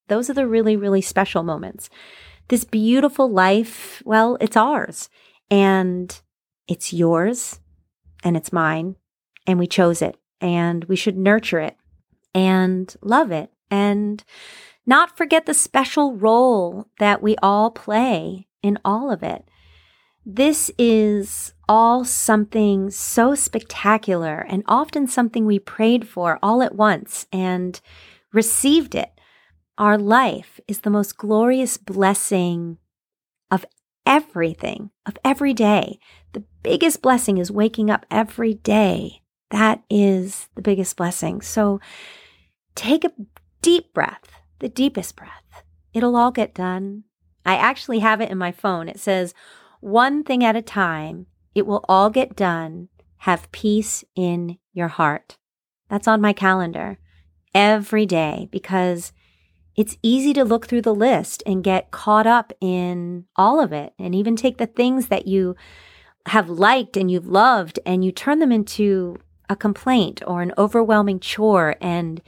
Those 0.08 0.30
are 0.30 0.34
the 0.34 0.48
really, 0.48 0.76
really 0.76 1.02
special 1.02 1.44
moments. 1.44 1.90
This 2.48 2.64
beautiful 2.64 3.30
life, 3.30 4.04
well, 4.06 4.38
it's 4.40 4.58
ours 4.58 5.10
and 5.50 6.20
it's 6.68 6.94
yours 6.94 7.60
and 8.24 8.38
it's 8.38 8.54
mine 8.54 8.96
and 9.48 9.58
we 9.60 9.68
chose 9.68 10.02
it 10.02 10.18
and 10.42 10.84
we 10.86 10.96
should 10.96 11.18
nurture 11.18 11.60
it 11.60 11.76
and 12.34 12.96
love 13.02 13.32
it 13.32 13.52
and 13.72 14.24
not 14.86 15.18
forget 15.18 15.46
the 15.46 15.54
special 15.54 16.16
role 16.16 16.88
that 17.00 17.22
we 17.22 17.36
all 17.42 17.72
play 17.72 18.48
in 18.62 18.78
all 18.86 19.12
of 19.12 19.24
it. 19.24 19.46
This 20.26 20.72
is 20.78 21.54
all 21.68 22.04
something 22.04 22.90
so 22.90 23.36
spectacular 23.36 24.46
and 24.48 24.64
often 24.68 25.08
something 25.08 25.46
we 25.46 25.60
prayed 25.60 26.08
for 26.08 26.40
all 26.42 26.62
at 26.62 26.76
once 26.76 27.28
and 27.32 27.80
received 28.34 28.96
it 28.96 29.15
our 29.77 29.98
life 29.98 30.60
is 30.67 30.79
the 30.79 30.89
most 30.89 31.17
glorious 31.17 31.77
blessing 31.77 32.77
of 33.51 33.65
everything, 34.05 34.91
of 35.05 35.17
every 35.24 35.53
day. 35.53 36.00
The 36.34 36.44
biggest 36.63 37.01
blessing 37.01 37.38
is 37.38 37.51
waking 37.51 37.89
up 37.89 38.05
every 38.10 38.53
day. 38.53 39.22
That 39.51 39.84
is 39.89 40.50
the 40.55 40.62
biggest 40.62 40.96
blessing. 40.98 41.41
So 41.41 41.79
take 42.74 43.03
a 43.03 43.12
deep 43.62 43.94
breath, 43.94 44.41
the 44.60 44.70
deepest 44.70 45.15
breath. 45.15 45.63
It'll 45.94 46.15
all 46.15 46.32
get 46.32 46.53
done. 46.53 47.03
I 47.46 47.55
actually 47.55 48.00
have 48.00 48.22
it 48.22 48.32
in 48.32 48.38
my 48.38 48.51
phone. 48.51 48.89
It 48.89 49.00
says, 49.00 49.34
one 49.82 50.24
thing 50.24 50.44
at 50.44 50.55
a 50.55 50.62
time. 50.62 51.27
It 51.53 51.67
will 51.67 51.86
all 51.88 52.10
get 52.10 52.36
done. 52.36 52.89
Have 53.20 53.51
peace 53.51 54.03
in 54.15 54.58
your 54.74 54.88
heart. 54.89 55.38
That's 55.89 56.08
on 56.08 56.20
my 56.20 56.34
calendar 56.34 56.98
every 57.53 58.05
day 58.05 58.50
because 58.51 59.13
it's 59.75 59.98
easy 60.01 60.34
to 60.34 60.46
look 60.46 60.67
through 60.67 60.82
the 60.82 60.96
list 60.96 61.44
and 61.46 61.63
get 61.63 61.91
caught 61.91 62.25
up 62.25 62.53
in 62.62 63.25
all 63.36 63.60
of 63.60 63.74
it 63.74 63.94
and 64.00 64.15
even 64.15 64.36
take 64.36 64.58
the 64.58 64.67
things 64.67 65.08
that 65.08 65.27
you 65.27 65.55
have 66.27 66.50
liked 66.50 66.98
and 66.98 67.12
you've 67.12 67.27
loved 67.27 67.79
and 67.86 68.03
you 68.03 68.12
turn 68.12 68.39
them 68.39 68.51
into 68.51 69.17
a 69.50 69.55
complaint 69.55 70.22
or 70.25 70.41
an 70.41 70.53
overwhelming 70.58 71.20
chore 71.20 71.75
and 71.82 72.22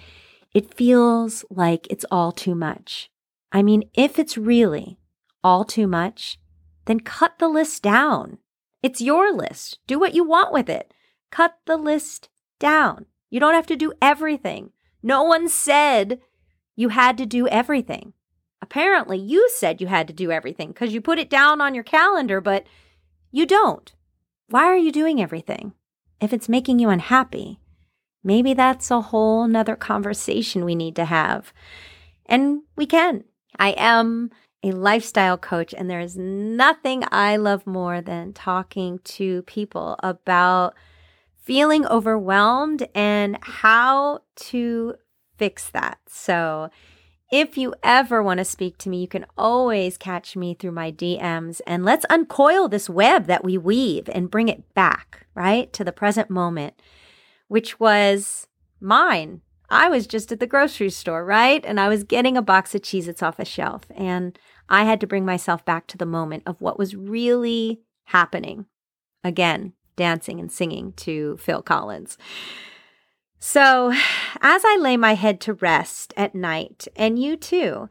it 0.54 0.74
feels 0.74 1.46
like 1.50 1.88
it's 1.90 2.06
all 2.12 2.32
too 2.32 2.56
much. 2.56 3.10
I 3.52 3.64
mean, 3.64 3.84
if 3.94 4.20
it's 4.20 4.38
really 4.38 5.00
all 5.44 5.64
too 5.64 5.88
much, 5.88 6.40
then 6.86 7.00
cut 7.00 7.40
the 7.40 7.48
list 7.48 7.82
down. 7.82 8.38
It's 8.84 9.02
your 9.02 9.34
list. 9.34 9.80
Do 9.88 10.00
what 10.00 10.14
you 10.14 10.24
want 10.24 10.54
with 10.54 10.70
it. 10.70 10.94
Cut 11.32 11.58
the 11.66 11.78
list 11.78 12.30
down. 12.60 13.06
You 13.30 13.40
don't 13.40 13.54
have 13.54 13.68
to 13.68 13.76
do 13.76 13.94
everything. 14.02 14.72
No 15.02 15.24
one 15.24 15.50
said 15.50 16.20
you 16.78 16.90
had 16.90 17.18
to 17.18 17.26
do 17.26 17.48
everything. 17.50 18.14
Apparently, 18.62 19.18
you 19.18 19.50
said 19.54 19.82
you 19.82 19.88
had 19.88 20.08
to 20.08 20.14
do 20.14 20.32
everything 20.32 20.70
because 20.70 20.94
you 20.94 21.02
put 21.02 21.20
it 21.20 21.30
down 21.30 21.60
on 21.60 21.76
your 21.76 21.84
calendar, 21.84 22.40
but 22.40 22.66
you 23.32 23.46
don't. 23.46 23.92
Why 24.50 24.64
are 24.64 24.78
you 24.78 24.92
doing 24.92 25.22
everything? 25.22 25.74
If 26.22 26.32
it's 26.32 26.48
making 26.48 26.80
you 26.80 26.90
unhappy, 26.90 27.60
maybe 28.24 28.54
that's 28.54 28.90
a 28.90 29.02
whole 29.02 29.48
nother 29.48 29.76
conversation 29.76 30.64
we 30.64 30.76
need 30.76 30.96
to 30.96 31.06
have. 31.06 31.52
And 32.26 32.62
we 32.76 32.86
can. 32.86 33.26
I 33.60 33.70
am 33.72 34.32
a 34.64 34.72
lifestyle 34.72 35.38
coach, 35.38 35.74
and 35.74 35.90
there 35.90 36.00
is 36.00 36.18
nothing 36.18 37.04
I 37.12 37.38
love 37.38 37.66
more 37.66 38.02
than 38.02 38.34
talking 38.34 39.00
to 39.04 39.44
people 39.44 39.96
about 40.02 40.76
feeling 41.44 41.86
overwhelmed 41.86 42.88
and 42.94 43.38
how 43.42 44.22
to 44.36 44.96
fix 45.38 45.70
that. 45.70 46.00
So, 46.08 46.70
if 47.30 47.58
you 47.58 47.74
ever 47.84 48.24
want 48.24 48.38
to 48.38 48.46
speak 48.46 48.78
to 48.80 48.90
me, 48.90 49.02
you 49.02 49.08
can 49.08 49.26
always 49.38 49.98
catch 49.98 50.38
me 50.38 50.54
through 50.54 50.72
my 50.72 50.94
DMs 50.94 51.60
and 51.68 51.84
let's 51.84 52.06
uncoil 52.10 52.70
this 52.70 52.90
web 52.90 53.26
that 53.26 53.44
we 53.44 53.58
weave 53.58 54.08
and 54.14 54.32
bring 54.32 54.48
it 54.48 54.74
back, 54.74 55.28
right, 55.36 55.72
to 55.74 55.84
the 55.84 55.92
present 55.92 56.30
moment, 56.30 56.82
which 57.50 57.82
was 57.82 58.48
mine. 58.80 59.42
I 59.70 59.90
was 59.90 60.08
just 60.08 60.32
at 60.32 60.40
the 60.40 60.48
grocery 60.48 60.90
store, 60.90 61.26
right? 61.26 61.66
And 61.66 61.80
I 61.80 61.90
was 61.90 62.06
getting 62.06 62.38
a 62.38 62.42
box 62.42 62.74
of 62.74 62.82
Cheez 62.82 63.10
Its 63.10 63.22
off 63.22 63.40
a 63.40 63.46
shelf. 63.46 63.84
And 63.94 64.40
I 64.70 64.86
had 64.86 65.02
to 65.02 65.08
bring 65.08 65.26
myself 65.26 65.66
back 65.66 65.88
to 65.88 65.98
the 65.98 66.06
moment 66.06 66.44
of 66.46 66.62
what 66.62 66.80
was 66.80 66.96
really 66.96 67.82
happening. 68.06 68.66
Again, 69.24 69.74
dancing 69.98 70.40
and 70.40 70.50
singing 70.50 70.94
to 70.94 71.36
Phil 71.38 71.62
Collins. 71.62 72.18
So, 73.40 73.94
as 74.42 74.64
I 74.66 74.78
lay 74.80 74.98
my 74.98 75.14
head 75.14 75.40
to 75.42 75.54
rest 75.54 76.14
at 76.18 76.34
night, 76.34 76.88
and 76.96 77.20
you 77.20 77.38
too, 77.38 77.90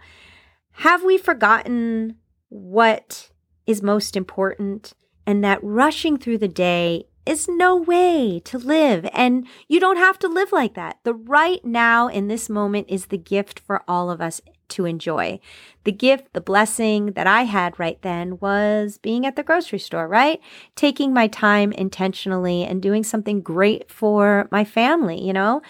have 0.72 1.04
we 1.04 1.18
forgotten 1.18 2.16
what 2.48 3.30
is 3.66 3.82
most 3.82 4.16
important 4.16 4.92
and 5.26 5.42
that 5.42 5.62
rushing 5.62 6.16
through 6.16 6.38
the 6.38 6.48
day 6.48 7.04
is 7.26 7.48
no 7.48 7.76
way 7.76 8.40
to 8.44 8.56
live. 8.56 9.06
And 9.12 9.46
you 9.68 9.80
don't 9.80 9.96
have 9.96 10.18
to 10.20 10.28
live 10.28 10.52
like 10.52 10.74
that. 10.74 10.98
The 11.02 11.12
right 11.12 11.62
now 11.64 12.06
in 12.06 12.28
this 12.28 12.48
moment 12.48 12.86
is 12.88 13.06
the 13.06 13.18
gift 13.18 13.58
for 13.58 13.82
all 13.88 14.10
of 14.10 14.20
us 14.20 14.40
to 14.70 14.84
enjoy. 14.84 15.38
The 15.84 15.92
gift, 15.92 16.32
the 16.32 16.40
blessing 16.40 17.12
that 17.12 17.26
I 17.26 17.42
had 17.42 17.78
right 17.78 18.00
then 18.02 18.38
was 18.38 18.98
being 18.98 19.24
at 19.26 19.36
the 19.36 19.42
grocery 19.42 19.78
store, 19.78 20.08
right? 20.08 20.40
Taking 20.74 21.12
my 21.12 21.28
time 21.28 21.72
intentionally 21.72 22.64
and 22.64 22.82
doing 22.82 23.04
something 23.04 23.40
great 23.40 23.90
for 23.90 24.48
my 24.50 24.64
family, 24.64 25.20
you 25.20 25.32
know? 25.32 25.62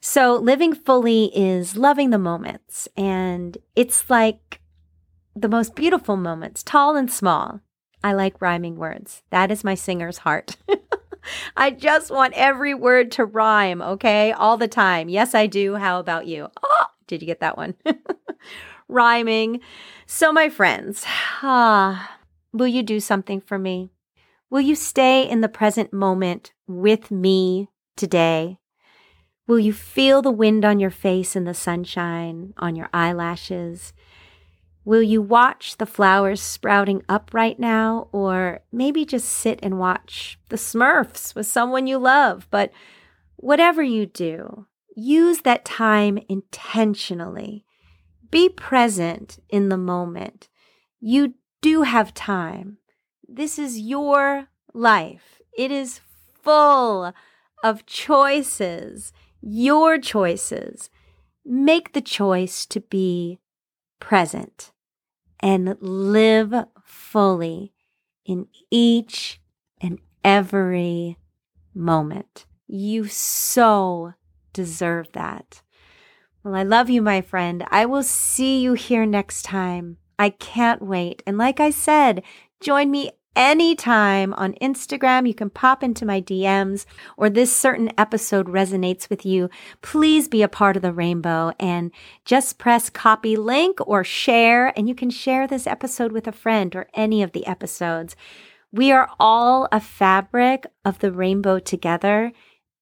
So 0.00 0.36
living 0.36 0.74
fully 0.74 1.26
is 1.36 1.76
loving 1.76 2.10
the 2.10 2.18
moments. 2.18 2.88
And 2.96 3.58
it's 3.76 4.08
like 4.08 4.60
the 5.36 5.48
most 5.48 5.74
beautiful 5.74 6.16
moments, 6.16 6.62
tall 6.62 6.96
and 6.96 7.10
small. 7.10 7.60
I 8.02 8.14
like 8.14 8.40
rhyming 8.40 8.76
words. 8.76 9.22
That 9.30 9.50
is 9.50 9.62
my 9.62 9.74
singer's 9.74 10.18
heart. 10.18 10.56
I 11.56 11.70
just 11.70 12.10
want 12.10 12.34
every 12.34 12.74
word 12.74 13.12
to 13.12 13.24
rhyme, 13.24 13.82
okay? 13.82 14.32
All 14.32 14.56
the 14.56 14.68
time. 14.68 15.08
Yes, 15.08 15.34
I 15.34 15.46
do. 15.46 15.76
How 15.76 16.00
about 16.00 16.26
you? 16.26 16.48
Oh, 16.62 16.86
did 17.10 17.22
you 17.22 17.26
get 17.26 17.40
that 17.40 17.56
one? 17.56 17.74
Rhyming. 18.88 19.60
So, 20.06 20.32
my 20.32 20.48
friends, 20.48 21.04
ah, 21.42 22.18
will 22.52 22.68
you 22.68 22.82
do 22.82 23.00
something 23.00 23.40
for 23.40 23.58
me? 23.58 23.90
Will 24.48 24.60
you 24.60 24.74
stay 24.74 25.28
in 25.28 25.40
the 25.40 25.48
present 25.48 25.92
moment 25.92 26.52
with 26.66 27.10
me 27.10 27.68
today? 27.96 28.58
Will 29.46 29.58
you 29.58 29.72
feel 29.72 30.22
the 30.22 30.30
wind 30.30 30.64
on 30.64 30.78
your 30.78 30.90
face 30.90 31.34
and 31.34 31.46
the 31.46 31.54
sunshine 31.54 32.54
on 32.56 32.76
your 32.76 32.88
eyelashes? 32.92 33.92
Will 34.84 35.02
you 35.02 35.20
watch 35.20 35.76
the 35.76 35.86
flowers 35.86 36.40
sprouting 36.40 37.02
up 37.08 37.30
right 37.34 37.58
now, 37.58 38.08
or 38.12 38.60
maybe 38.72 39.04
just 39.04 39.28
sit 39.28 39.58
and 39.62 39.78
watch 39.78 40.38
the 40.48 40.56
smurfs 40.56 41.34
with 41.34 41.46
someone 41.46 41.86
you 41.86 41.98
love? 41.98 42.46
But 42.50 42.70
whatever 43.36 43.82
you 43.82 44.06
do, 44.06 44.66
use 44.96 45.42
that 45.42 45.64
time 45.64 46.18
intentionally. 46.28 47.64
Be 48.30 48.48
present 48.48 49.38
in 49.48 49.68
the 49.68 49.76
moment. 49.76 50.48
You 51.00 51.34
do 51.62 51.82
have 51.82 52.14
time. 52.14 52.78
This 53.28 53.58
is 53.58 53.78
your 53.78 54.48
life. 54.72 55.40
It 55.56 55.70
is 55.70 56.00
full 56.42 57.12
of 57.62 57.86
choices, 57.86 59.12
your 59.40 59.98
choices. 59.98 60.90
Make 61.44 61.92
the 61.92 62.00
choice 62.00 62.66
to 62.66 62.80
be 62.80 63.38
present 63.98 64.72
and 65.40 65.76
live 65.80 66.54
fully 66.84 67.72
in 68.24 68.46
each 68.70 69.40
and 69.80 69.98
every 70.24 71.18
moment. 71.74 72.46
You 72.66 73.06
so 73.06 74.14
deserve 74.52 75.12
that. 75.12 75.62
Well, 76.42 76.54
I 76.54 76.62
love 76.62 76.88
you, 76.88 77.02
my 77.02 77.20
friend. 77.20 77.66
I 77.70 77.86
will 77.86 78.02
see 78.02 78.60
you 78.60 78.72
here 78.72 79.04
next 79.04 79.42
time. 79.42 79.98
I 80.18 80.30
can't 80.30 80.82
wait. 80.82 81.22
And 81.26 81.36
like 81.36 81.60
I 81.60 81.70
said, 81.70 82.22
join 82.60 82.90
me 82.90 83.10
anytime 83.36 84.34
on 84.34 84.54
Instagram. 84.54 85.26
You 85.26 85.34
can 85.34 85.50
pop 85.50 85.82
into 85.82 86.04
my 86.04 86.20
DMs 86.20 86.84
or 87.16 87.30
this 87.30 87.54
certain 87.54 87.90
episode 87.96 88.46
resonates 88.46 89.08
with 89.08 89.24
you. 89.24 89.48
Please 89.82 90.28
be 90.28 90.42
a 90.42 90.48
part 90.48 90.76
of 90.76 90.82
the 90.82 90.92
rainbow 90.92 91.52
and 91.60 91.90
just 92.24 92.58
press 92.58 92.90
copy 92.90 93.36
link 93.36 93.78
or 93.86 94.04
share, 94.04 94.76
and 94.78 94.88
you 94.88 94.94
can 94.94 95.10
share 95.10 95.46
this 95.46 95.66
episode 95.66 96.12
with 96.12 96.26
a 96.26 96.32
friend 96.32 96.74
or 96.74 96.88
any 96.94 97.22
of 97.22 97.32
the 97.32 97.46
episodes. 97.46 98.16
We 98.72 98.92
are 98.92 99.10
all 99.18 99.68
a 99.72 99.80
fabric 99.80 100.66
of 100.84 101.00
the 101.00 101.12
rainbow 101.12 101.58
together. 101.58 102.32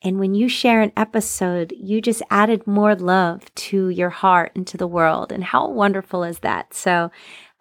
And 0.03 0.19
when 0.19 0.35
you 0.35 0.49
share 0.49 0.81
an 0.81 0.93
episode, 0.97 1.73
you 1.77 2.01
just 2.01 2.23
added 2.31 2.67
more 2.67 2.95
love 2.95 3.53
to 3.57 3.89
your 3.89 4.11
heart 4.11 4.53
and 4.55 4.67
to 4.69 4.77
the 4.77 4.87
world. 4.87 5.33
And 5.33 5.43
how 5.43 5.69
wonderful 5.69 6.23
is 6.23 6.41
that? 6.41 6.73
So 6.73 7.11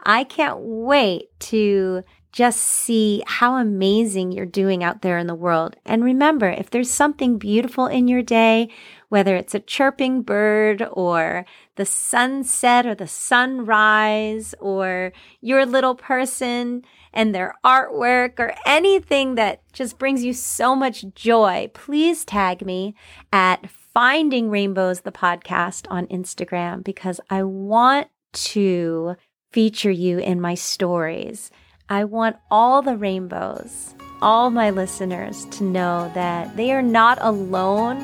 I 0.06 0.24
can't 0.24 0.60
wait 0.60 1.38
to 1.40 2.04
just 2.32 2.62
see 2.62 3.24
how 3.26 3.56
amazing 3.56 4.32
you're 4.32 4.46
doing 4.46 4.84
out 4.84 5.02
there 5.02 5.18
in 5.18 5.26
the 5.26 5.34
world. 5.34 5.76
And 5.86 6.04
remember, 6.04 6.48
if 6.48 6.70
there's 6.70 6.92
something 6.92 7.40
beautiful 7.40 7.88
in 7.88 8.08
your 8.08 8.22
day, 8.22 8.70
whether 9.10 9.36
it's 9.36 9.56
a 9.56 9.60
chirping 9.60 10.22
bird 10.22 10.88
or 10.92 11.46
the 11.78 11.86
sunset 11.86 12.86
or 12.86 12.94
the 12.94 13.08
sunrise 13.08 14.54
or 14.60 15.14
your 15.42 15.66
little 15.66 15.96
person 15.96 16.84
and 17.18 17.34
their 17.34 17.56
artwork 17.66 18.40
or 18.40 18.54
anything 18.68 19.34
that 19.36 19.60
just 19.74 19.98
brings 19.98 20.24
you 20.24 20.34
so 20.34 20.76
much 20.76 21.04
joy, 21.16 21.70
please 21.74 22.24
tag 22.24 22.64
me 22.64 22.94
at 23.34 23.68
Finding 23.92 24.52
Rainbows, 24.52 25.02
the 25.02 25.12
podcast 25.12 25.88
on 25.90 26.06
Instagram, 26.08 26.84
because 26.84 27.20
I 27.32 27.42
want 27.42 28.08
to 28.34 29.16
feature 29.52 29.90
you 29.90 30.20
in 30.20 30.40
my 30.40 30.54
stories. 30.54 31.50
I 31.90 32.04
want 32.04 32.36
all 32.52 32.84
the 32.84 32.96
rainbows, 32.96 33.96
all 34.22 34.52
my 34.52 34.70
listeners 34.70 35.46
to 35.46 35.64
know 35.64 36.12
that 36.14 36.56
they 36.56 36.72
are 36.72 36.84
not 36.84 37.18
alone 37.20 37.98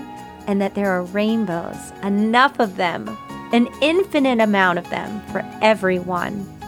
and 0.48 0.60
that 0.60 0.74
there 0.74 0.90
are 0.90 1.04
rainbows, 1.04 1.92
enough 2.02 2.60
of 2.60 2.78
them, 2.78 3.16
an 3.52 3.68
infinite 3.80 4.40
amount 4.40 4.80
of 4.80 4.90
them 4.90 5.22
for 5.32 5.48
everyone. 5.62 6.63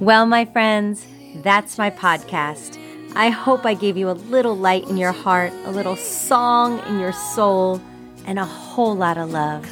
Well, 0.00 0.26
my 0.26 0.44
friends, 0.44 1.06
that's 1.36 1.78
my 1.78 1.88
podcast. 1.88 2.78
I 3.16 3.30
hope 3.30 3.64
I 3.64 3.74
gave 3.74 3.96
you 3.96 4.10
a 4.10 4.12
little 4.12 4.56
light 4.56 4.88
in 4.88 4.96
your 4.96 5.12
heart, 5.12 5.52
a 5.64 5.70
little 5.70 5.96
song 5.96 6.80
in 6.88 6.98
your 6.98 7.12
soul, 7.12 7.80
and 8.26 8.38
a 8.38 8.44
whole 8.44 8.94
lot 8.94 9.16
of 9.16 9.30
love 9.30 9.66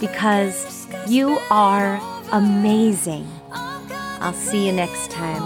because 0.00 0.86
you 1.08 1.38
are 1.50 2.00
amazing. 2.32 3.28
I'll 3.50 4.32
see 4.32 4.66
you 4.66 4.72
next 4.72 5.10
time 5.10 5.42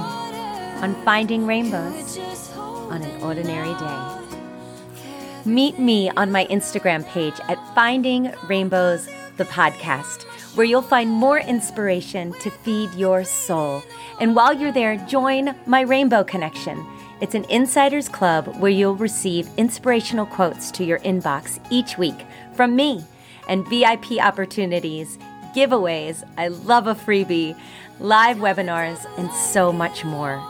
on 0.83 0.95
Finding 1.05 1.47
Rainbows 1.47 2.19
on 2.57 3.03
an 3.03 3.23
Ordinary 3.23 3.75
Day. 3.75 4.19
Meet 5.45 5.79
me 5.79 6.11
on 6.11 6.31
my 6.31 6.47
Instagram 6.47 7.07
page 7.07 7.35
at 7.49 7.59
Finding 7.75 8.33
Rainbows, 8.47 9.09
the 9.37 9.47
podcast 9.47 10.28
where 10.55 10.67
you'll 10.67 10.83
find 10.83 11.11
more 11.11 11.39
inspiration 11.39 12.33
to 12.41 12.51
feed 12.51 12.93
your 12.95 13.25
soul. 13.25 13.83
And 14.21 14.35
while 14.35 14.53
you're 14.53 14.73
there, 14.73 14.97
join 14.97 15.55
my 15.67 15.83
Rainbow 15.83 16.25
Connection. 16.25 16.85
It's 17.21 17.35
an 17.35 17.45
insiders 17.45 18.09
club 18.09 18.57
where 18.59 18.71
you'll 18.71 18.97
receive 18.97 19.49
inspirational 19.57 20.27
quotes 20.27 20.71
to 20.73 20.85
your 20.85 21.01
inbox 21.01 21.61
each 21.71 21.99
week 21.99 22.27
from 22.55 22.77
me 22.77 23.05
and 23.49 23.67
VIP 23.69 24.19
opportunities, 24.21 25.19
giveaways. 25.55 26.23
I 26.37 26.49
love 26.49 26.87
a 26.87 26.95
freebie 26.95 27.57
live 28.01 28.39
webinars, 28.39 29.07
and 29.19 29.31
so 29.33 29.73
much 29.73 30.05
more. 30.05 30.43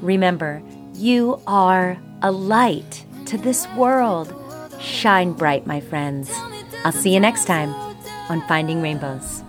Remember, 0.00 0.62
you 0.94 1.40
are 1.46 1.98
a 2.22 2.30
light 2.30 3.04
to 3.26 3.38
this 3.38 3.66
world. 3.76 4.32
Shine 4.80 5.32
bright, 5.32 5.66
my 5.66 5.80
friends. 5.80 6.30
I'll 6.84 6.92
see 6.92 7.12
you 7.12 7.20
next 7.20 7.46
time 7.46 7.93
on 8.28 8.40
Finding 8.42 8.82
Rainbows. 8.82 9.42